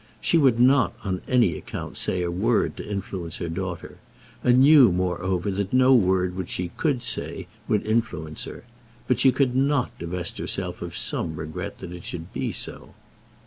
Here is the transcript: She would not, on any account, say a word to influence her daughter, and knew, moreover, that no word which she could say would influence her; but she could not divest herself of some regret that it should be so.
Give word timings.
She 0.19 0.39
would 0.39 0.59
not, 0.59 0.95
on 1.03 1.21
any 1.27 1.55
account, 1.55 1.95
say 1.95 2.23
a 2.23 2.31
word 2.31 2.75
to 2.77 2.89
influence 2.89 3.37
her 3.37 3.47
daughter, 3.49 3.99
and 4.43 4.61
knew, 4.61 4.91
moreover, 4.91 5.51
that 5.51 5.73
no 5.73 5.93
word 5.93 6.35
which 6.35 6.49
she 6.49 6.69
could 6.75 7.03
say 7.03 7.45
would 7.67 7.85
influence 7.85 8.45
her; 8.45 8.63
but 9.07 9.19
she 9.19 9.31
could 9.31 9.55
not 9.55 9.95
divest 9.99 10.39
herself 10.39 10.81
of 10.81 10.97
some 10.97 11.35
regret 11.35 11.77
that 11.81 11.93
it 11.93 12.03
should 12.03 12.33
be 12.33 12.51
so. 12.51 12.95